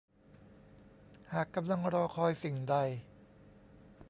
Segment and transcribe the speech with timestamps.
[1.33, 2.75] หากกำลังรอคอยสิ่งใด